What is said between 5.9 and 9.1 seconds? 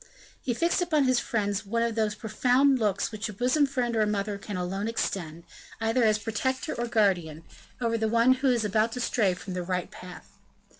as protector or guardian, over the one who is about to